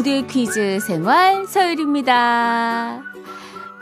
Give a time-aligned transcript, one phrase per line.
[0.00, 3.02] 모두의 퀴즈 생활 서율입니다.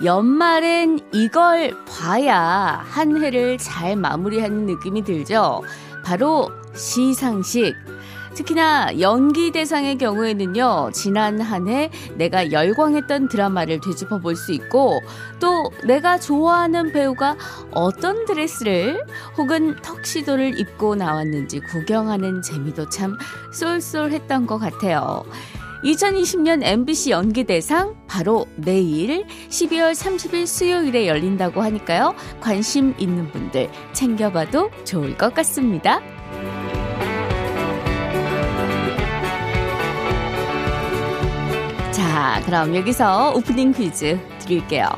[0.05, 5.63] 연말엔 이걸 봐야 한 해를 잘 마무리하는 느낌이 들죠.
[6.05, 7.75] 바로 시상식.
[8.35, 15.01] 특히나 연기 대상의 경우에는요, 지난 한 해 내가 열광했던 드라마를 되짚어 볼 수 있고,
[15.41, 17.37] 또 내가 좋아하는 배우가
[17.73, 19.05] 어떤 드레스를
[19.37, 23.17] 혹은 턱시도를 입고 나왔는지 구경하는 재미도 참
[23.53, 25.25] 쏠쏠했던 것 같아요.
[25.85, 32.15] 2020년 MBC 연기대상 바로 내일 12월 30일 수요일에 열린다고 하니까요.
[32.41, 36.01] 관심 있는 분들 챙겨봐도 좋을 것 같습니다.
[41.93, 44.89] 자, 그럼 여기서 오프닝 퀴즈 드릴게요.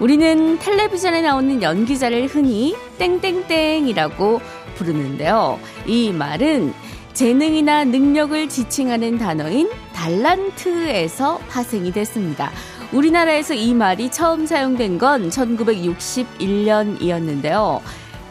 [0.00, 4.40] 우리는 텔레비전에 나오는 연기자를 흔히 땡땡땡이라고
[4.74, 5.58] 부르는데요.
[5.86, 6.74] 이 말은
[7.16, 12.50] 재능이나 능력을 지칭하는 단어인 달란트에서 파생이 됐습니다.
[12.92, 17.80] 우리나라에서 이 말이 처음 사용된 건 1961년이었는데요.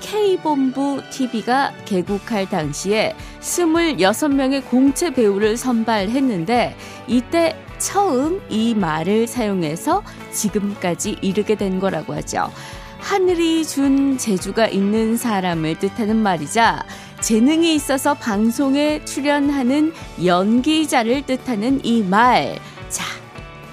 [0.02, 6.78] K본부 TV가 개국할 당시에 26명의 공채 배우를 선발했는데
[7.08, 12.52] 이때 처음 이 말을 사용해서 지금까지 이르게 된 거라고 하죠.
[13.00, 16.86] 하늘이 준 재주가 있는 사람을 뜻하는 말이자
[17.26, 19.92] 재능이 있어서 방송에 출연하는
[20.24, 22.60] 연기자를 뜻하는 이 말.
[22.88, 23.04] 자,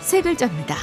[0.00, 0.74] 세 글자입니다.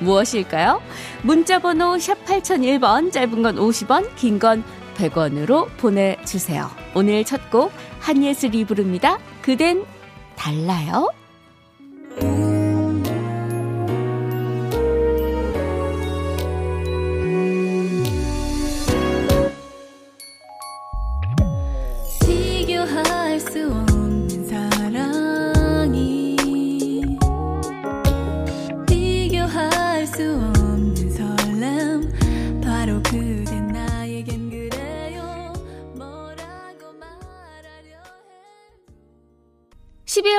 [0.00, 0.82] 무엇일까요?
[1.22, 4.64] 문자번호 샵 8001번, 짧은 건 50원, 긴 건
[4.96, 6.68] 100원으로 보내주세요.
[6.96, 9.18] 오늘 첫 곡, 한예슬이 부릅니다.
[9.40, 9.84] 그댄
[10.34, 11.08] 달라요?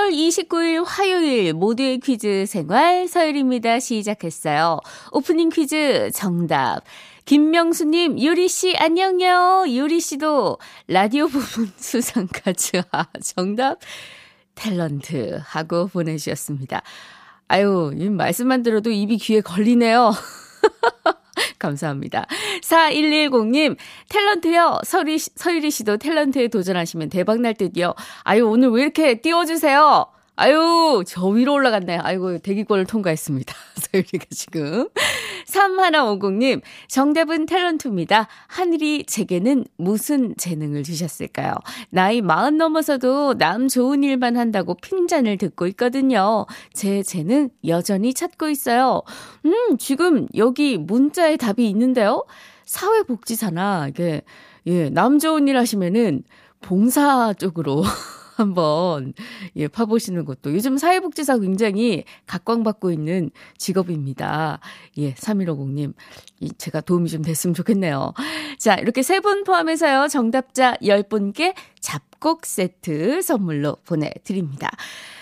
[0.07, 3.79] 12월 29일 화요일 모두의 퀴즈 생활 서열입니다.
[3.79, 4.79] 시작했어요.
[5.11, 6.81] 오프닝 퀴즈 정답.
[7.25, 9.65] 김명수님, 유리씨, 안녕요.
[9.67, 12.83] 유리씨도 라디오 부분 수상가즈.
[12.91, 13.79] 아, 정답.
[14.55, 15.39] 탤런트.
[15.43, 16.81] 하고 보내주셨습니다.
[17.49, 20.11] 아유, 이 말씀만 들어도 입이 귀에 걸리네요.
[21.59, 22.25] 감사합니다.
[22.61, 23.77] 4110님,
[24.09, 24.83] 탤런트요.
[24.83, 27.93] 서리, 서유리 씨도 탤런트에 도전하시면 대박날 듯요.
[28.23, 30.05] 아유, 오늘 왜 이렇게 띄워주세요?
[30.39, 31.97] 아유, 저 위로 올라갔네.
[31.97, 33.55] 아이고, 대기권을 통과했습니다.
[33.91, 34.87] 서유리가 지금.
[35.47, 38.27] 3150님, 정답은 탤런트입니다.
[38.45, 41.55] 하늘이 제게는 무슨 재능을 주셨을까요?
[41.89, 46.45] 나이 마흔 넘어서도 남 좋은 일만 한다고 핀잔을 듣고 있거든요.
[46.71, 49.01] 제 재능 여전히 찾고 있어요.
[49.43, 52.23] 음, 지금 여기 문자에 답이 있는데요.
[52.65, 54.21] 사회복지사나, 이게,
[54.67, 56.21] 예, 남 좋은 일 하시면은
[56.61, 57.81] 봉사 쪽으로
[58.37, 59.13] 한번
[59.55, 64.59] 예, 파보시는 것도 요즘 사회복지사 굉장히 각광받고 있는 직업입니다.
[64.97, 65.93] 예, 3150님.
[66.39, 68.13] 이, 제가 도움이 좀 됐으면 좋겠네요.
[68.59, 70.07] 자, 이렇게 세 분 포함해서요.
[70.09, 74.69] 정답자 10분께 잡곡 세트 선물로 보내드립니다.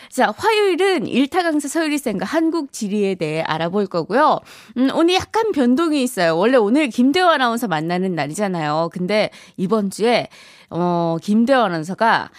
[0.09, 4.39] 자, 화요일은 일타 강사 서유리 쌤과 한국 지리에 대해 알아볼 거고요.
[4.77, 6.37] 음, 오늘 약간 변동이 있어요.
[6.37, 8.89] 원래 오늘 김대호 아나운서 만나는 날이잖아요.
[8.93, 10.27] 근데 이번 주에,
[10.69, 12.29] 어, 김대호 아나운서가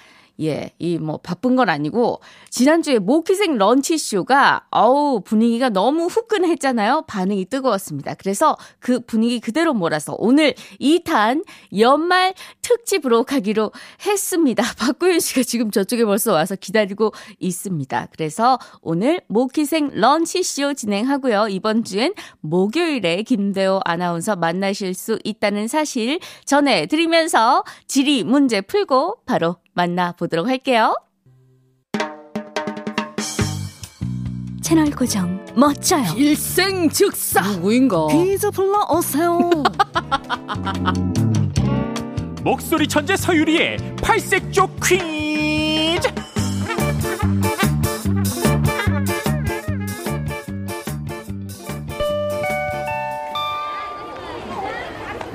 [0.40, 2.20] 예, 이 뭐 바쁜 건 아니고
[2.50, 7.04] 지난주에 모키생 런치쇼가 어우 분위기가 너무 후끈했잖아요.
[7.06, 8.14] 반응이 뜨거웠습니다.
[8.14, 11.44] 그래서 그 분위기 그대로 몰아서 오늘 2탄
[11.78, 13.72] 연말 특집으로 가기로
[14.04, 14.62] 했습니다.
[14.78, 18.08] 박구윤 씨가 지금 저쪽에 벌써 와서 기다리고 있습니다.
[18.12, 21.48] 그래서 오늘 모키생 런치쇼 진행하고요.
[21.48, 30.48] 이번 주엔 목요일에 김대호 아나운서 만나실 수 있다는 사실 전해드리면서 지리 문제 풀고 바로 만나보도록
[30.48, 30.94] 할게요.
[34.62, 36.06] 채널 고정 멋져요.
[36.16, 38.06] 일생 즉사 누구인가?
[38.08, 39.50] 퀴즈 불러오세요.
[42.42, 46.08] 목소리 천재 서유리의 팔색조 퀴즈.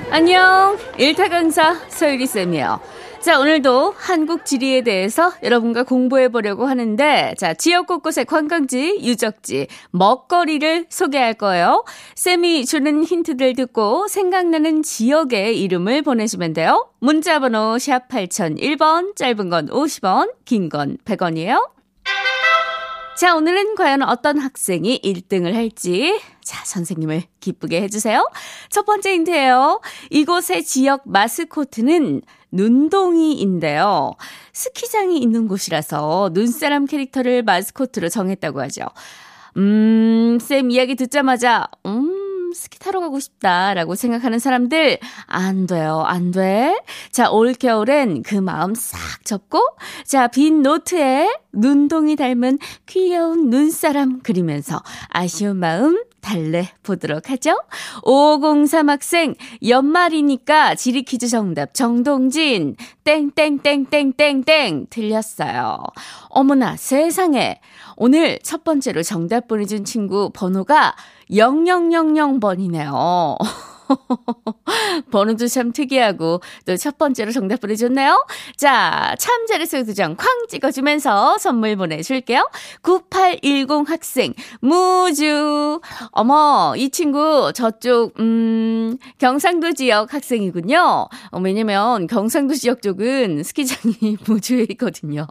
[0.10, 2.82] 안녕, 일타 강사 서유리 쌤이에요.
[3.22, 10.88] 자, 오늘도 한국 지리에 대해서 여러분과 공부해 보려고 하는데, 자, 지역 곳곳의 관광지, 유적지, 먹거리를
[10.90, 11.86] 소개할 거예요.
[12.16, 16.90] 쌤이 주는 힌트들 듣고 생각나는 지역의 이름을 보내주면 돼요.
[17.00, 21.70] 문자번호 샵 8001번, 짧은 건 50원, 긴 건 100원이에요.
[23.18, 26.20] 자, 오늘은 과연 어떤 학생이 1등을 할지.
[26.44, 28.28] 자, 선생님을 기쁘게 해주세요.
[28.70, 29.80] 첫 번째 힌트예요.
[30.10, 34.14] 이곳의 지역 마스코트는 눈동이인데요.
[34.54, 38.84] 스키장이 있는 곳이라서 눈사람 캐릭터를 마스코트로 정했다고 하죠.
[39.58, 42.21] 음, 쌤 이야기 듣자마자, 음,
[42.54, 46.82] 스키 타러 가고 싶다라고 생각하는 사람들, 안 돼요, 안 돼.
[47.12, 49.60] 자, 올겨울엔 그 마음 싹 접고,
[50.06, 57.60] 자, 빈 노트에 눈동이 닮은 귀여운 눈사람 그리면서 아쉬운 마음 달래 보도록 하죠.
[58.04, 59.36] 503 학생,
[59.68, 65.84] 연말이니까 지리 퀴즈 정답 정동진, 땡땡땡땡땡땡 틀렸어요.
[66.30, 67.60] 어머나 세상에.
[67.98, 70.96] 오늘 첫 번째로 정답 보내준 친구 번호가
[71.32, 73.38] 0000번이네요.
[75.12, 78.26] 번호도 참 특이하고 또 첫 번째로 정답 보내줬네요.
[78.58, 82.50] 자, 참 잘했어요 두 장 쾅 찍어주면서 선물 보내줄게요.
[82.82, 85.80] 9810 학생 무주
[86.12, 91.08] 어머 이 친구 저쪽 음 경상도 지역 학생이군요.
[91.32, 95.28] 어, 왜냐면 경상도 지역 쪽은 스키장이 무주에 있거든요.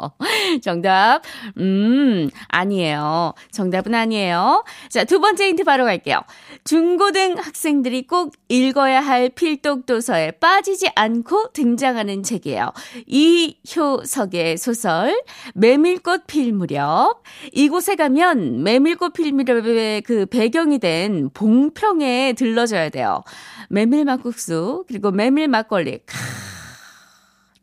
[0.62, 1.22] 정답
[1.58, 3.34] 음 아니에요.
[3.50, 4.64] 정답은 아니에요.
[4.88, 6.20] 자, 두 번째 힌트 바로 갈게요.
[6.64, 12.72] 중고등 학생들이 꼭 읽어야 할 필독 도서에 빠지지 않고 등장하는 책이에요.
[13.06, 15.22] 이효석의 소설
[15.54, 17.22] 메밀꽃 필 무렵.
[17.52, 23.22] 이곳에 가면 메밀꽃 필 무렵의 그 배경이 된 봉평에 들러줘야 돼요.
[23.68, 25.98] 메밀 막국수 그리고 메밀 막걸리.
[26.06, 26.18] 카.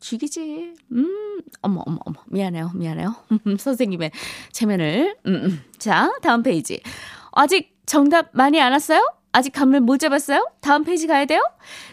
[0.00, 0.74] 죽이지.
[0.92, 2.16] 음, 어머, 어머, 어머.
[2.26, 3.14] 미안해요, 미안해요.
[3.58, 4.10] 선생님의
[4.52, 5.16] 체면을.
[5.26, 5.64] 음, 음.
[5.78, 6.80] 자, 다음 페이지.
[7.32, 9.02] 아직 정답 많이 안 왔어요?
[9.38, 10.50] 아직 감을 못 잡았어요?
[10.60, 11.40] 다음 페이지 가야 돼요?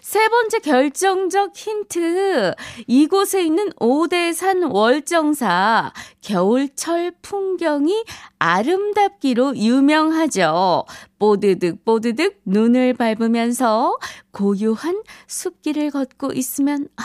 [0.01, 2.55] 세 번째 결정적 힌트.
[2.87, 5.93] 이곳에 있는 오대산 월정사.
[6.21, 8.03] 겨울철 풍경이
[8.39, 10.85] 아름답기로 유명하죠.
[11.19, 13.95] 뽀드득 뽀드득 눈을 밟으면서
[14.31, 17.03] 고요한 숲길을 걷고 있으면, 아,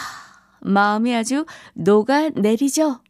[0.60, 1.44] 마음이 아주
[1.74, 3.00] 녹아내리죠.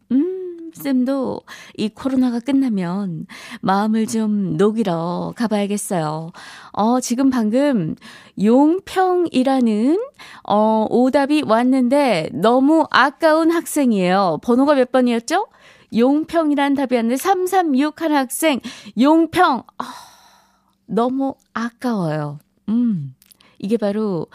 [0.78, 0.82] 음.
[0.82, 1.40] 쌤도
[1.76, 3.26] 이 코로나가 끝나면
[3.60, 6.32] 마음을 좀 녹이러 가봐야겠어요.
[6.72, 7.96] 어, 지금 방금
[8.42, 10.00] 용평이라는,
[10.48, 14.38] 어, 오답이 왔는데 너무 아까운 학생이에요.
[14.42, 15.46] 번호가 몇 번이었죠?
[15.96, 18.60] 용평이란 답이 왔는데 336 한 학생,
[18.98, 19.84] 용평, 어,
[20.86, 22.38] 너무 아까워요.
[22.68, 23.14] 음,
[23.58, 24.26] 이게 바로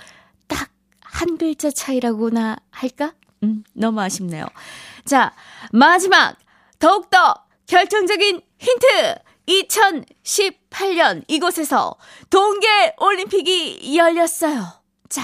[0.48, 0.70] 딱
[1.16, 3.14] 한 글자 차이라고나 할까?
[3.44, 4.46] 음, 너무 아쉽네요.
[5.06, 5.34] 자,
[5.72, 6.36] 마지막,
[6.80, 7.36] 더욱더
[7.68, 9.16] 결정적인 힌트!
[9.48, 11.96] 2018년 이곳에서
[12.31, 14.66] 동계 올림픽이 열렸어요.
[15.07, 15.22] 자,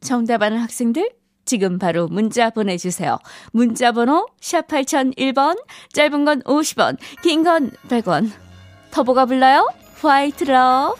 [0.00, 1.10] 정답 아는 학생들
[1.44, 3.18] 지금 바로 문자 보내주세요.
[3.52, 5.60] 문자 번호 샵 8001번,
[5.92, 8.30] 짧은 건 50원, 긴 건 100원.
[8.92, 9.68] 터보가 불러요?
[10.00, 10.94] 화이트 러브.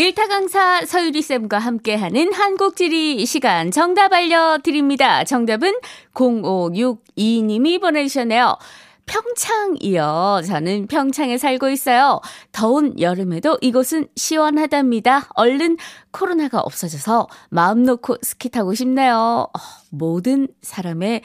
[0.00, 5.24] 일타 강사 서유리 쌤과 함께하는 한국지리 시간 정답 알려드립니다.
[5.24, 5.74] 정답은
[6.14, 8.56] 0562님이 보내주셨네요.
[9.04, 10.40] 평창이요.
[10.46, 12.22] 저는 평창에 살고 있어요.
[12.50, 15.28] 더운 여름에도 이곳은 시원하답니다.
[15.34, 15.76] 얼른
[16.12, 19.48] 코로나가 없어져서 마음 놓고 스키 타고 싶네요.
[19.52, 19.58] 어,
[19.90, 21.20] 모든 사람의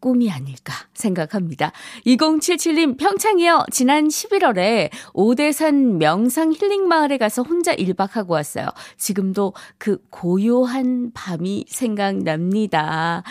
[0.00, 1.72] 꿈이 아닐까 생각합니다.
[2.06, 3.64] 2077님 평창이요.
[3.70, 8.68] 지난 11월에 오대산 명상 힐링 마을에 가서 혼자 1박하고 왔어요.
[8.96, 13.22] 지금도 그 고요한 밤이 생각납니다.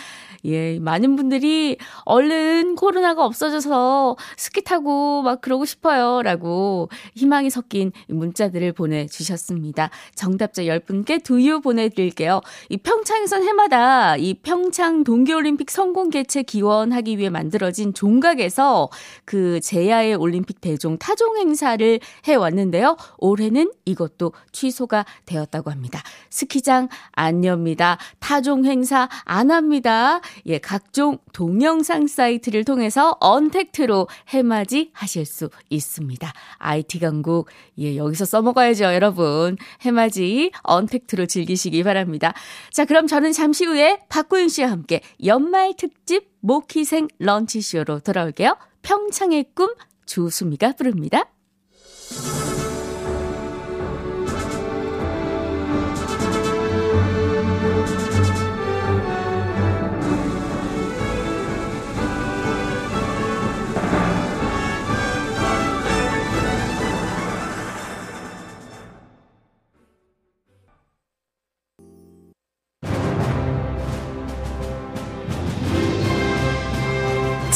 [0.44, 6.22] 예, 많은 분들이 얼른 코로나가 없어져서 스키 타고 막 그러고 싶어요.
[6.22, 9.90] 라고 희망이 섞인 문자들을 보내주셨습니다.
[10.14, 12.40] 정답자 10분께 두유 보내드릴게요.
[12.68, 18.88] 이 평창에선 해마다 이 평창 동계올림픽 성공 개최 기 원하기 위해 만들어진 종각에서
[19.24, 22.96] 그 제야의 올림픽 대종 타종 행사를 해왔는데요.
[23.18, 26.02] 올해는 이것도 취소가 되었다고 합니다.
[26.30, 27.98] 스키장 안 엽니다.
[28.20, 30.20] 타종 행사 안 합니다.
[30.46, 36.32] 예, 각종 동영상 사이트를 통해서 언택트로 해맞이 하실 수 있습니다.
[36.58, 37.48] IT 강국,
[37.78, 39.56] 예, 여기서 써먹어야죠, 여러분.
[39.82, 42.34] 해맞이 언택트로 즐기시기 바랍니다.
[42.70, 48.56] 자, 그럼 저는 잠시 후에 박구윤 씨와 함께 연말 특집 모키생 런치쇼로 돌아올게요.
[48.82, 49.74] 평창의 꿈,
[50.06, 51.24] 조수미가 부릅니다.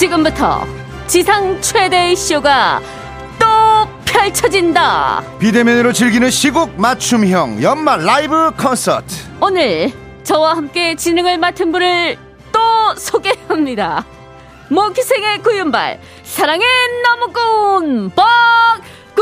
[0.00, 0.66] 지금부터
[1.07, 2.80] 지상 최대의 쇼가
[3.38, 3.47] 또
[4.07, 5.23] 펼쳐진다.
[5.38, 9.14] 비대면으로 즐기는 시국 맞춤형 연말 라이브 콘서트.
[9.42, 9.92] 오늘
[10.23, 12.16] 저와 함께 진행을 맡은 분을
[12.50, 12.61] 또
[12.97, 14.07] 소개합니다.
[14.71, 16.66] 모기생의 구윤발, 사랑의
[17.02, 19.21] 나무꾼, 박구유!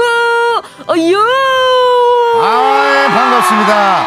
[2.41, 4.07] 아 반갑습니다.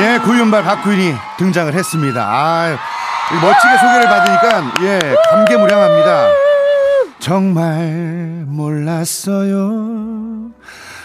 [0.00, 2.26] 예, 구윤발 박구윤이 등장을 했습니다.
[2.28, 2.76] 아
[3.40, 4.98] 멋지게 소개를 받으니까 예,
[5.30, 6.28] 감개무량합니다.
[7.18, 10.50] 정말 몰랐어요.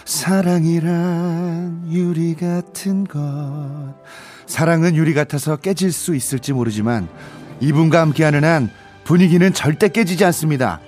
[0.05, 3.19] 사랑이란 유리 같은 것.
[4.45, 7.07] 사랑은 유리 같아서 깨질 수 있을지 모르지만
[7.59, 8.71] 이분과 함께하는 한
[9.03, 10.79] 분위기는 절대 깨지지 않습니다.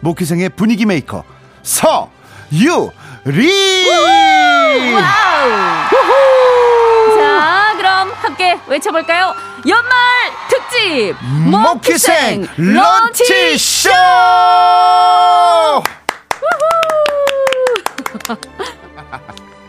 [0.00, 1.24] 모퀴생의 분위기 메이커
[1.62, 2.10] 서유리.
[7.16, 7.55] 자,
[8.36, 9.34] 함께 외쳐볼까요?
[9.66, 9.94] 연말
[10.50, 11.14] 특집!
[11.50, 13.88] 목희생 런치 쇼!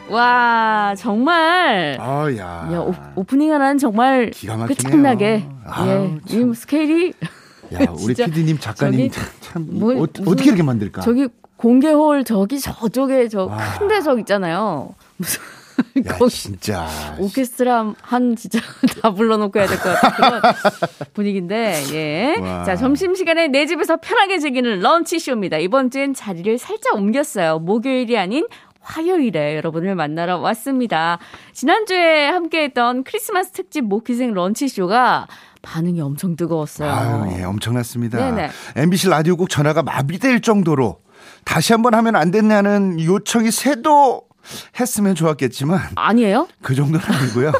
[0.09, 1.97] 와, 정말.
[2.00, 2.69] 아야.
[2.71, 4.31] 야, 오, 프닝 하나는 정말.
[4.67, 5.25] 끝장나게.
[5.25, 6.21] 예, 참.
[6.27, 7.13] 이 스케일이
[7.74, 11.01] 야, 우리 PD님 작가님 저기 참 뭐, 어, 어떻게 이렇게 만들까?
[11.01, 13.57] 저기 공개홀 저기 저쪽에 저 와.
[13.79, 14.93] 큰 데석 있잖아요.
[15.17, 15.41] 무슨
[16.07, 16.88] 야, 진짜.
[17.19, 18.60] 오케스트라 한 진짜
[19.01, 20.41] 다 불러놓고 해야 될 것 같은 그런
[21.13, 22.36] 분위기인데 예.
[22.39, 22.63] 와.
[22.63, 25.57] 자 점심 시간에 내 집에서 편하게 즐기는 런치 쇼입니다.
[25.57, 27.60] 이번 주엔 자리를 살짝 옮겼어요.
[27.60, 28.48] 목요일이 아닌
[28.81, 31.19] 화요일에 여러분을 만나러 왔습니다.
[31.53, 35.27] 지난주에 함께했던 크리스마스 특집 모기생 런치 쇼가
[35.62, 36.89] 반응이 엄청 뜨거웠어요.
[36.89, 38.17] 아유, 예, 엄청났습니다.
[38.17, 38.50] 네네.
[38.77, 41.00] MBC 라디오국 전화가 마비될 정도로
[41.43, 44.22] 다시 한번 하면 안 됐냐는 요청이 새도
[44.79, 46.47] 했으면 좋았겠지만 아니에요?
[46.61, 47.51] 그 정도는 아니고요.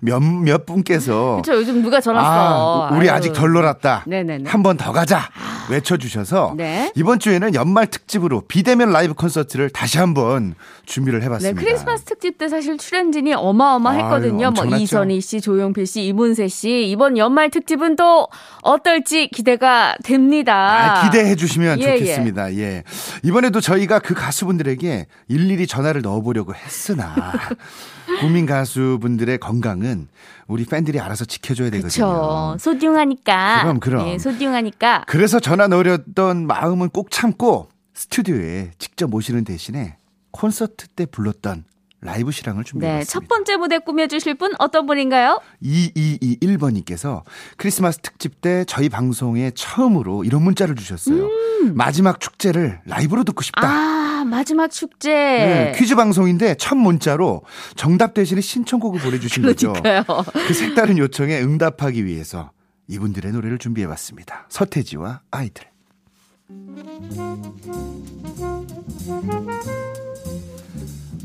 [0.00, 1.60] 몇, 몇 분께서 그렇죠.
[1.60, 2.88] 요즘 누가 전화 써.
[2.90, 3.16] 아, 우리 아유.
[3.16, 4.04] 아직 덜 놀았다.
[4.06, 4.48] 네네네.
[4.50, 5.28] 한 번 더 가자.
[5.70, 6.90] 외쳐주셔서 네.
[6.94, 10.54] 이번 주에는 연말 특집으로 비대면 라이브 콘서트를 다시 한번
[10.86, 11.60] 준비를 네, 해봤습니다.
[11.60, 14.46] 크리스마스 특집 때 사실 출연진이 어마어마했거든요.
[14.56, 14.76] 아유, 뭐.
[14.76, 16.86] 이선희 씨, 조용필 씨, 이문세 씨.
[16.88, 18.28] 이번 연말 특집은 또
[18.62, 21.00] 어떨지 기대가 됩니다.
[21.00, 22.54] 아, 기대해 주시면 예, 좋겠습니다.
[22.56, 22.82] 예.
[23.22, 27.14] 이번에도 저희가 그 가수분들에게 일일이 전화를 넣어보 려고 했으나
[28.20, 30.08] 국민 가수분들의 건강은
[30.46, 32.06] 우리 팬들이 알아서 지켜줘야 되거든요.
[32.06, 32.56] 그렇죠.
[32.58, 33.62] 소중하니까.
[33.62, 34.08] 그럼, 그럼.
[34.08, 35.04] 예, 소중하니까.
[35.06, 39.96] 그래서 전화 넣으려던 마음은 꼭 참고 스튜디오에 직접 모시는 대신에
[40.30, 41.64] 콘서트 때 불렀던
[42.00, 43.10] 라이브 실황을 네, 준비해봤습니다.
[43.10, 45.40] 첫 번째 무대 꾸며주실 분 어떤 분인가요?
[45.62, 47.22] 2221번님께서
[47.56, 51.28] 크리스마스 특집 때 저희 방송에 처음으로 이런 문자를 주셨어요.
[51.74, 53.66] 마지막 축제를 라이브로 듣고 싶다.
[53.66, 53.98] 음.
[54.20, 55.10] 아, 마지막 축제.
[55.12, 57.42] 네, 퀴즈 방송인데 첫 문자로
[57.76, 59.72] 정답 대신에 신청곡을 보내주신 거죠.
[59.72, 60.24] 그러니까요.
[60.46, 62.52] 그 색다른 요청에 응답하기 위해서
[62.88, 64.46] 이분들의 노래를 준비해봤습니다.
[64.48, 65.66] 서태지와 아이들.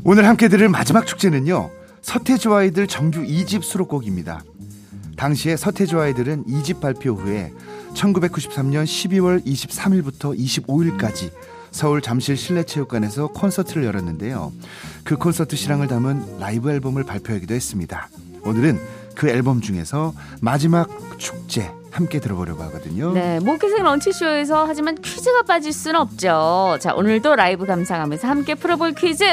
[0.06, 1.70] 오늘 함께 들을 마지막 축제는요.
[2.02, 4.42] 서태지와 아이들 정규 2집 수록곡입니다.
[5.16, 7.54] 당시에 서태지와 아이들은 2집 발표 후에
[7.94, 11.30] 1993년 12월 23일부터 25일까지
[11.70, 14.52] 서울 잠실 실내체육관에서 콘서트를 열었는데요.
[15.04, 18.10] 그 콘서트 실황을 담은 라이브 앨범을 발표하기도 했습니다.
[18.44, 18.78] 오늘은
[19.14, 23.12] 그 앨범 중에서 마지막 축제 함께 들어보려고 하거든요.
[23.12, 26.76] 네, 모퀴생 런치쇼에서 하지만 퀴즈가 빠질 수는 없죠.
[26.80, 29.24] 자, 오늘도 라이브 감상하면서 함께 풀어볼 퀴즈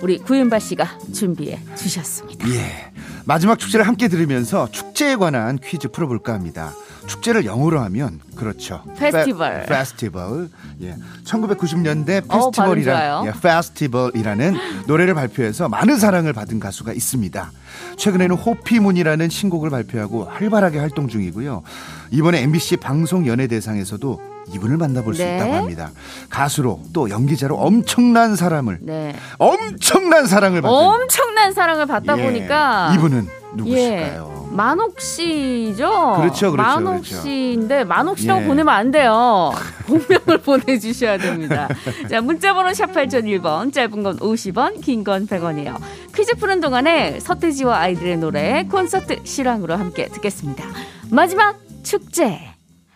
[0.00, 2.48] 우리 구윤바 씨가 준비해 주셨습니다.
[2.50, 2.92] 예.
[3.24, 6.72] 마지막 축제를 함께 들으면서 축제에 관한 퀴즈 풀어볼까 합니다.
[7.06, 8.82] 축제를 영어로 하면 그렇죠.
[8.96, 9.66] 페스티벌.
[9.66, 10.48] 페, 스티벌
[10.82, 10.96] 예.
[11.24, 13.22] 1990년대 어, 발음 페스티벌이라 좋아요.
[13.26, 14.56] 예, 페스티벌이라는
[14.86, 17.52] 노래를 발표해서 많은 사랑을 받은 가수가 있습니다.
[17.96, 21.62] 최근에는 호피문이라는 신곡을 발표하고 활발하게 활동 중이고요.
[22.10, 25.36] 이번에 MBC 방송 연예대상에서도 이분을 만나볼 수 네.
[25.36, 25.90] 있다고 합니다.
[26.28, 29.14] 가수로 또 연기자로 엄청난 사람을 네.
[29.38, 33.56] 엄청난 사랑을 받은 엄청난 사랑을 받다 예, 보니까 이분은 예.
[33.56, 34.33] 누구실까요?
[34.54, 36.14] 만옥 씨죠?
[36.16, 37.20] 그렇죠, 그렇죠, 만옥 그렇죠.
[37.22, 38.46] 씨인데 만옥 씨라고 예.
[38.46, 39.52] 보내면 안 돼요.
[39.86, 41.68] 본명을 보내주셔야 됩니다.
[42.08, 45.76] 자, 문자번호 샵 8001번, 짧은 건 50원, 긴 건 100원이에요.
[46.14, 50.64] 퀴즈 푸는 동안에 서태지와 아이들의 노래 콘서트 실황으로 함께 듣겠습니다.
[51.10, 52.24] 마지막 축제.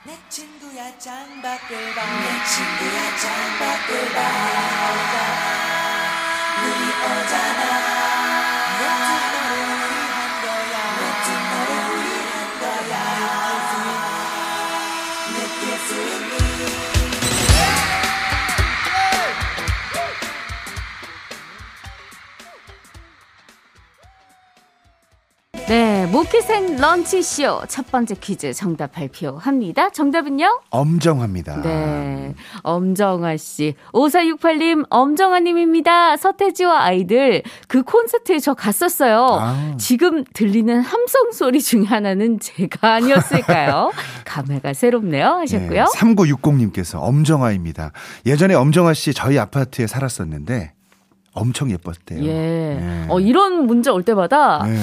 [0.07, 0.89] 내 친구야
[26.29, 29.89] 네, 모키생 런치쇼 첫 번째 퀴즈 정답 발표합니다.
[29.91, 30.61] 정답은요?
[30.69, 31.63] 엄정화입니다.
[31.63, 32.35] 네.
[32.63, 33.75] 엄정화 씨.
[33.93, 36.19] 5468님, 엄정화님입니다.
[36.19, 39.39] 서태지와 아이들 그 콘서트에 저 갔었어요.
[39.41, 39.75] 아.
[39.79, 43.91] 지금 들리는 함성 소리 중에 하나는 제가 아니었을까요?
[44.27, 45.27] 감회가 새롭네요.
[45.27, 45.87] 하셨고요.
[45.97, 47.93] 3960님께서 엄정화입니다.
[48.27, 50.73] 예전에 엄정화 씨 저희 아파트에 살았었는데
[51.33, 52.23] 엄청 예뻤대요.
[52.25, 52.33] 예.
[52.33, 53.07] 네.
[53.09, 54.77] 어, 이런 문자 올 때마다 네.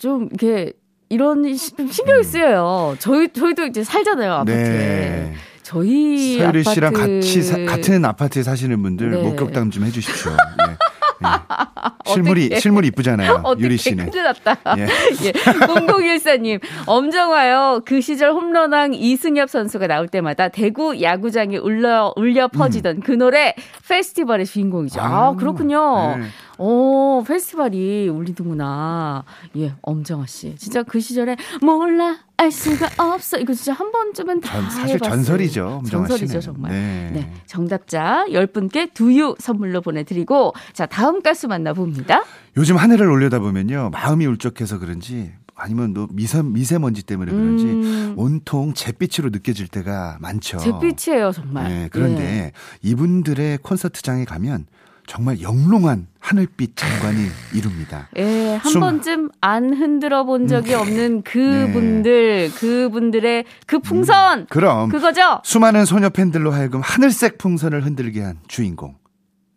[0.00, 0.72] 좀 이렇게
[1.10, 2.96] 이런 시- 신경이 쓰여요.
[2.98, 4.54] 저희 저희도 이제 살잖아요 아파트에.
[4.54, 5.34] 네.
[5.62, 9.22] 저희 서유리 아파트 씨랑 같이 사- 같은 아파트에 사시는 분들 네.
[9.22, 10.32] 목격담 좀 해주십시오.
[10.32, 10.76] 예.
[11.22, 11.28] 예.
[12.12, 12.60] 실물이.
[12.60, 13.42] 실물이 이쁘잖아요.
[13.58, 14.10] 유리 씨는.
[14.10, 14.56] 큰일 났다.
[14.78, 14.82] 예.
[14.82, 15.32] 예.
[15.32, 17.82] 0014님, 엄정화요.
[17.84, 23.54] 그 시절 홈런왕 이승엽 선수가 나올 때마다 대구 야구장에 울려, 울려 퍼지던 그 노래
[23.88, 25.00] 페스티벌의 주인공이죠.
[25.00, 26.16] 아, 아, 그렇군요.
[26.16, 26.24] 네.
[26.58, 29.24] 오, 페스티벌이 울리는구나.
[29.56, 30.54] 예, 엄정화 씨.
[30.56, 33.38] 진짜 그 시절에 몰라, 알 수가 없어.
[33.38, 35.14] 이거 진짜 한 번쯤은 다 전- 사실 해봤어요.
[35.16, 35.82] 전설이죠.
[35.86, 36.40] 전설이죠.
[36.40, 36.72] 정말.
[36.72, 37.10] 네.
[37.12, 37.32] 네.
[37.44, 42.22] 정답자 10분께 두유 선물로 보내드리고, 자, 다음 가수 만나봅니다.
[42.56, 48.14] 요즘 하늘을 올려다보면요 마음이 울적해서 그런지 아니면 또 미세, 미세먼지 때문에 그런지 음.
[48.16, 50.56] 온통 잿빛으로 느껴질 때가 많죠.
[50.58, 51.68] 잿빛이에요, 정말.
[51.68, 52.52] 네, 그런데 예.
[52.80, 54.64] 이분들의 콘서트장에 가면
[55.10, 58.06] 정말 영롱한 하늘빛 장관이 이룹니다.
[58.16, 64.46] 예, 한 숨- 번쯤 안 흔들어 본 적이 없는 그분들, 그분들의 그 풍선!
[64.48, 65.40] 그럼 그거죠?
[65.42, 68.94] 수많은 소녀 팬들로 하여금 하늘색 풍선을 흔들게 한 주인공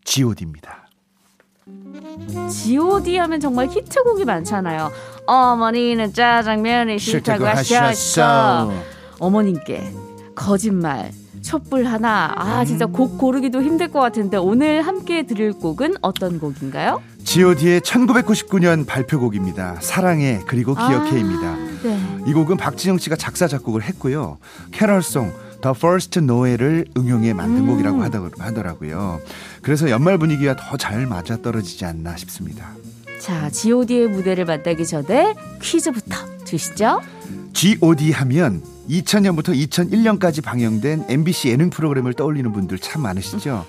[0.05, 0.88] G.O.D입니다.
[2.50, 4.92] GOD 하면 정말 히트곡이 많잖아요.
[5.27, 8.74] 어머니는 짜장면이 싫다고 하셨어.
[9.20, 9.94] 어머님께
[10.33, 11.11] 거짓말,
[11.44, 12.34] 촛불 하나.
[12.36, 17.01] 아, 진짜 곡 고르기도 힘들 것 같은데 오늘 함께 들을 곡은 어떤 곡인가요?
[17.24, 19.77] G.O.D의 1999년 발표곡입니다.
[19.82, 21.56] 사랑해 그리고 기억해입니다.
[21.84, 22.00] 네.
[22.27, 24.38] 이 곡은 박진영 씨가 작사 작곡을 했고요.
[24.72, 27.68] 캐럴송 The First Noel을 응용해 만든 음.
[27.68, 29.22] 곡이라고 하더- 하더라고요.
[29.62, 32.72] 그래서 연말 분위기와 더 잘 맞아 떨어지지 않나 싶습니다.
[33.20, 37.00] 자, GOD의 무대를 만나기 전에 퀴즈부터 주시죠.
[37.53, 43.65] G.O.D 하면 2000년부터 2001년까지 방영된 MBC 예능 프로그램을 떠올리는 분들 참 많으시죠?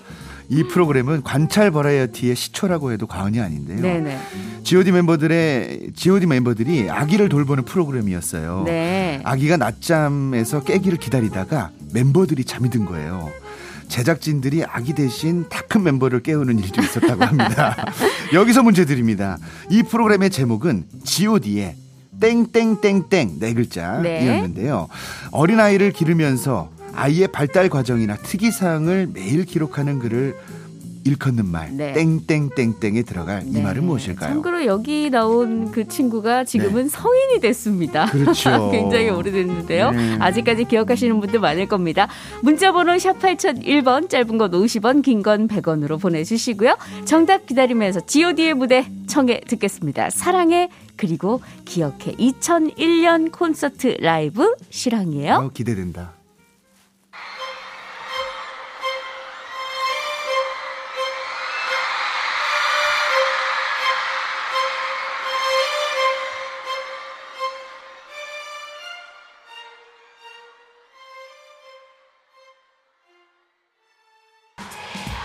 [0.51, 3.81] 이 프로그램은 관찰 버라이어티의 시초라고 해도 과언이 아닌데요.
[3.81, 4.19] 네네.
[4.63, 8.65] G.O.D 멤버들의 G.O.D 멤버들이 아기를 돌보는 프로그램이었어요.
[8.67, 9.21] 네.
[9.25, 13.31] 아기가 낮잠에서 깨기를 기다리다가 멤버들이 잠이 든 거예요.
[13.89, 17.75] 제작진들이 아기 대신 다 큰 멤버를 깨우는 일도 있었다고 합니다.
[18.33, 19.39] 여기서 문제 드립니다.
[19.71, 21.75] 이 프로그램의 제목은 G.O.D의
[22.25, 24.89] 땡땡땡땡 네 글자이었는데요.
[25.31, 30.37] 어린아이를 기르면서 아이의 발달 과정이나 특이 사항을 매일 기록하는 글을
[31.07, 31.93] 일컫는 말 네.
[31.93, 33.63] 땡땡땡땡에 들어갈 이 네.
[33.63, 34.31] 말은 무엇일까요?
[34.33, 38.07] 참고로 여기 나온 그 친구가 지금은 성인이 됐습니다.
[38.07, 38.71] 그렇죠.
[38.73, 39.91] 굉장히 오래됐는데요.
[39.91, 40.17] 네.
[40.19, 42.09] 아직까지 기억하시는 분들 많을 겁니다.
[42.43, 46.75] 문자번호 샵 8001번, 짧은 건 50원, 긴 건 100원으로 보내주시고요.
[47.05, 50.09] 정답 기다리면서 GOD의 무대 청해 듣겠습니다.
[50.09, 52.17] 사랑해, 그리고 기억해.
[52.17, 55.35] 2001년 콘서트 라이브 실황이에요.
[55.35, 56.14] 어, 기대된다.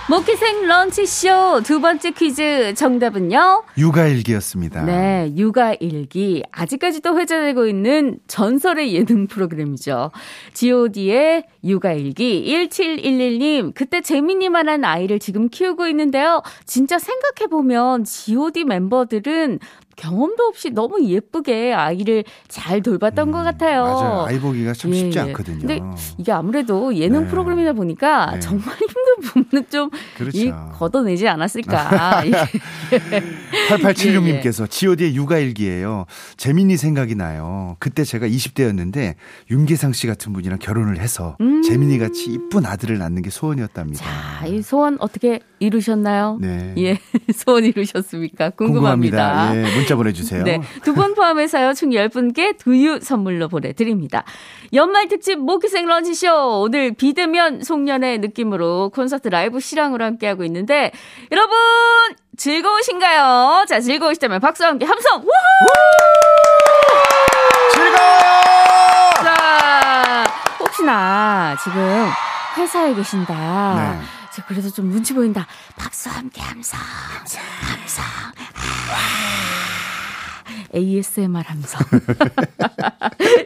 [0.10, 3.63] 모키생 런치쇼 두 번째 퀴즈 정답은요?
[3.78, 4.84] 육아일기였습니다.
[4.84, 6.41] 네, 육아일기.
[6.52, 10.10] 아직까지도 회자되고 있는 전설의 예능 프로그램이죠.
[10.56, 12.43] GOD의 육아일기.
[12.48, 16.41] 1711님, 그때 재민이만한 아이를 지금 키우고 있는데요.
[16.65, 19.60] 진짜 생각해보면 GOD 멤버들은
[20.00, 23.84] 경험도 없이 너무 예쁘게 아이를 잘 돌봤던 것 같아요.
[23.84, 24.26] 음, 맞아요.
[24.28, 25.28] 아이 보기가 참 쉽지 예, 예.
[25.28, 25.60] 않거든요.
[25.60, 25.82] 근데
[26.18, 27.28] 이게 아무래도 예능 네.
[27.28, 28.40] 프로그램이다 보니까 네.
[28.40, 30.38] 정말 힘든 부분은 좀 그렇죠.
[30.38, 32.24] 이 걷어내지 않았을까.
[32.28, 32.32] 예.
[33.70, 36.06] 8876님께서 G.O.D의 육아일기예요.
[36.38, 37.76] 재민이 생각이 나요.
[37.80, 39.16] 그때 제가 20대였는데
[39.52, 41.62] 윤계상 씨 같은 분이랑 결혼을 해서 음.
[41.62, 44.06] 재민이 같이 이쁜 아들을 낳는 게 소원이었답니다.
[44.06, 46.38] 자, 이 소원 어떻게 이루셨나요?
[46.40, 46.74] 네.
[46.78, 46.98] 예,
[47.36, 48.52] 소원 이루셨습니까?
[48.52, 49.56] 궁금합니다.
[49.56, 50.43] 예, 문자 보내주세요.
[50.43, 54.23] 네, 두 분 포함해서요, 총 10분께 두유 선물로 보내드립니다.
[54.73, 56.62] 연말 특집 모기생 런치쇼.
[56.62, 60.91] 오늘 비대면 송년회 느낌으로 콘서트 라이브 실황으로 함께하고 있는데,
[61.32, 61.58] 여러분,
[62.38, 63.65] 즐거우신가요?
[63.67, 65.21] 자, 즐거우시다면 박수와 함께 함성!
[65.21, 65.30] 우후!
[67.73, 69.12] 즐거워요!
[69.23, 70.23] 자,
[70.60, 72.08] 혹시나 지금
[72.58, 73.34] 회사에 계신다.
[73.75, 74.06] 네.
[74.36, 75.47] 저 그래도 좀 눈치 보인다.
[75.78, 76.80] 박수와 함께 함성.
[76.80, 77.41] 함성.
[77.62, 78.06] 함성.
[80.80, 80.82] 아.
[80.82, 81.82] ASMR 함성.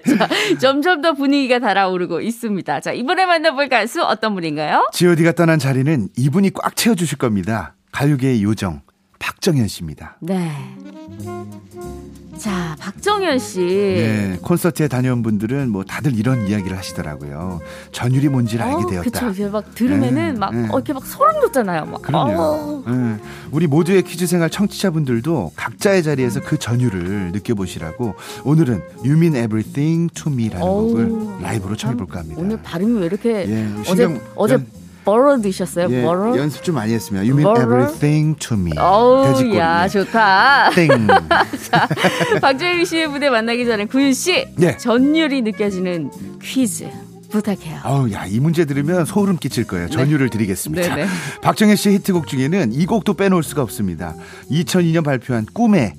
[0.06, 0.28] 자,
[0.60, 2.80] 점점 더 분위기가 달아오르고 있습니다.
[2.80, 4.90] 자, 이번에 만나볼 가수 어떤 분인가요?
[4.94, 7.76] god가 떠난 자리는 이분이 꽉 채워주실 겁니다.
[7.92, 8.82] 가요계의 요정
[9.24, 10.18] 박정현 씨입니다.
[10.20, 10.52] 네.
[12.38, 13.60] 자, 박정현 씨.
[13.62, 17.62] 네, 콘서트에 다녀온 분들은 뭐 다들 이런 이야기를 하시더라고요.
[17.94, 19.28] 전율이 뭔지를 알게 되었다.
[19.28, 19.50] 어, 그쵸.
[19.50, 20.68] 막 들으면은 네, 막 네.
[20.70, 21.86] 어, 이렇게 막 소름 돋잖아요.
[21.86, 22.02] 막.
[22.02, 22.42] 그럼요.
[22.42, 22.84] 어.
[22.86, 30.14] 예, 우리 모두의 퀴즈 생활 청취자분들도 각자의 자리에서 그 전율을 느껴보시라고 오늘은 You Mean Everything
[30.14, 32.42] to Me라는 어우, 곡을 라이브로 청해볼까 합니다.
[32.42, 34.58] 오늘 발음이 왜 이렇게 예, 어제 어제
[35.08, 35.88] 연- 벌어 드셨어요?
[35.92, 36.38] 예, 벌어?
[36.38, 37.64] 연습 좀 많이 했으면 You Mean 뭐를?
[37.64, 40.72] Everything to Me 어우, 야, 좋다.
[40.76, 40.90] 땡
[41.70, 41.88] 자,
[42.42, 44.78] 박재민 씨의 무대 만나기 전에 구윤 씨 네.
[44.78, 46.10] 전율이 느껴지는
[46.42, 46.88] 퀴즈
[47.30, 47.80] 부탁해요.
[47.84, 49.90] 아우 야 이 문제 들으면 소름 끼칠 거예요.
[49.90, 50.96] 전율을 드리겠습니다.
[50.96, 51.10] 네, 네.
[51.42, 54.14] 박정현 씨의 히트곡 중에는 이 곡도 빼놓을 수가 없습니다.
[54.52, 55.96] 2002년 발표한 꿈에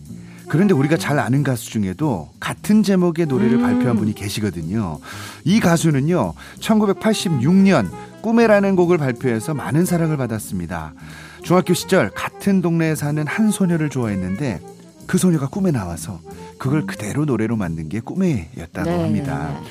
[0.49, 3.63] 그런데 우리가 잘 아는 가수 중에도 같은 제목의 노래를 음.
[3.63, 4.99] 발표한 분이 계시거든요.
[5.45, 7.89] 이 가수는요, 1986년
[8.23, 10.95] 꿈에라는 곡을 발표해서 많은 사랑을 받았습니다.
[11.43, 14.61] 중학교 시절 같은 동네에 사는 한 소녀를 좋아했는데
[15.07, 16.21] 그 소녀가 꿈에 나와서
[16.59, 19.51] 그걸 그대로 노래로 만든 게 꿈에였다고 네, 합니다.
[19.53, 19.69] 네,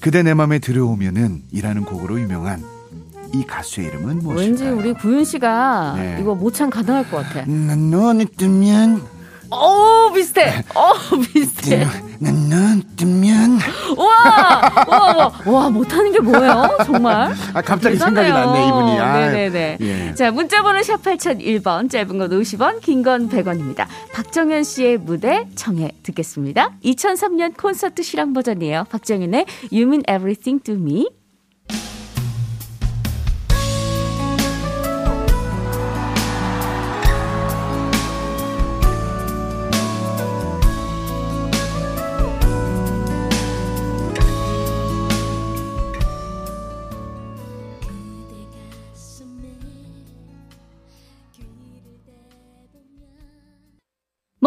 [0.00, 2.62] 그대 내 맘에 들어오면은 이라는 곡으로 유명한
[3.34, 4.36] 이 가수의 이름은 무엇일까요?
[4.46, 6.18] 왠지 우리 구윤 씨가 네.
[6.20, 7.44] 이거 모창 가능할 것 같아.
[7.46, 9.17] 난 너는 뜨면
[9.50, 10.62] 어 비슷해.
[10.74, 10.92] 어
[11.32, 11.86] 비슷해.
[12.20, 13.58] 난넌 뜨면
[13.96, 14.06] 와,
[14.88, 16.76] 와, 와, 와 못하는 게 뭐예요?
[16.84, 17.32] 정말.
[17.54, 18.24] 아 갑자기 대단해요.
[18.24, 19.78] 생각이 났네 이분이 아, 네네네.
[19.80, 20.14] 예.
[20.14, 23.86] 자, 문자번호 샵 8001번, 짧은 건 50원, 긴 건 100원입니다.
[24.12, 26.72] 박정현 씨의 무대 청해 듣겠습니다.
[26.84, 28.84] 2003년 콘서트 실황 버전이에요.
[28.90, 31.06] 박정현의 You Mean Everything to Me.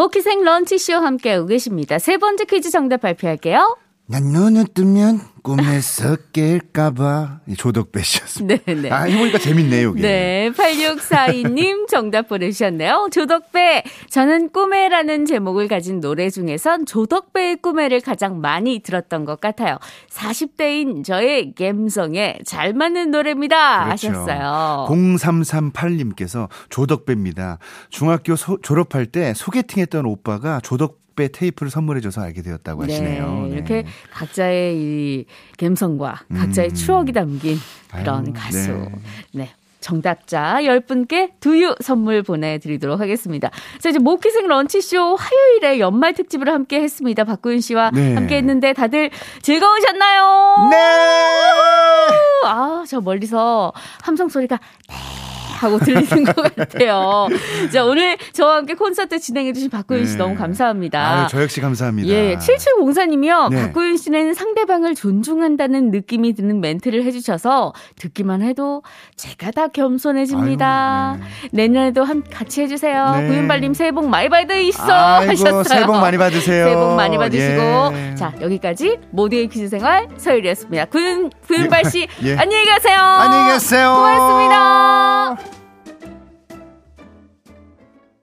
[0.02, 2.00] 모키생 런치쇼 함께하고 계십니다.
[2.00, 3.76] 세 번째 퀴즈 정답 발표할게요.
[4.12, 8.62] 난 눈을 뜨면 꿈에서 깰까봐 조덕배 씨였습니다.
[8.66, 8.90] 네네.
[8.90, 10.02] 아 해보니까 재밌네요 이게.
[10.02, 13.08] 네, 8642님 정답 보내주셨네요.
[13.10, 13.84] 조덕배.
[14.10, 19.78] 저는 꿈에라는 제목을 가진 노래 중에선 조덕배의 꿈에를 가장 많이 들었던 것 같아요.
[20.10, 23.84] 40대인 저의 감성에 잘 맞는 노래입니다.
[23.86, 24.08] 그렇죠.
[24.10, 24.86] 하셨어요.
[24.90, 27.58] 0338님께서 조덕배입니다.
[27.88, 33.46] 중학교 소- 졸업할 때 소개팅했던 오빠가 조덕배 테이프를 선물해줘서 알게 되었다고 하시네요.
[33.48, 35.24] 네, 이렇게 각자의 이
[35.58, 37.58] 감성과 각자의 추억이 담긴
[37.90, 38.32] 그런 음.
[38.34, 38.72] 아유, 가수.
[38.72, 38.90] 네.
[39.32, 39.50] 네.
[39.82, 43.50] 정답자 10분께 두유 선물 보내드리도록 하겠습니다.
[43.80, 47.24] 자, 이제 모키생 런치쇼 화요일에 연말 특집을 함께 했습니다.
[47.24, 48.14] 박구윤 씨와 네.
[48.14, 49.10] 함께 했는데 다들
[49.42, 50.68] 즐거우셨나요?
[50.70, 50.76] 네.
[52.46, 53.72] 아, 저 멀리서
[54.02, 55.21] 함성 소리가 네
[55.62, 57.28] 하고 들리는 것 같아요.
[57.72, 60.18] 자, 오늘 저와 함께 콘서트 진행해주신 박구윤 씨 네.
[60.18, 61.20] 너무 감사합니다.
[61.20, 62.08] 아유, 저 역시 감사합니다.
[62.08, 63.50] 예, 7704님이요.
[63.50, 63.62] 네.
[63.62, 68.82] 박구윤 씨는 상대방을 존중한다는 느낌이 드는 멘트를 해주셔서 듣기만 해도
[69.16, 71.18] 제가 다 겸손해집니다.
[71.18, 71.20] 아유,
[71.52, 71.62] 네.
[71.62, 73.16] 내년에도 한, 같이 해주세요.
[73.16, 73.26] 네.
[73.28, 75.64] 구윤발님 새해 복 많이 하셨어요.
[75.64, 76.64] 새해 복 많이 받으세요.
[76.64, 77.62] 새해 복 많이 받으시고.
[77.94, 78.14] 예.
[78.16, 80.86] 자, 여기까지 모두의 퀴즈 생활 서율이었습니다.
[80.86, 82.36] 구윤, 구윤발 씨, 예.
[82.36, 82.98] 안녕히 가세요.
[82.98, 83.94] 안녕히 계세요.
[83.96, 85.51] 고맙습니다.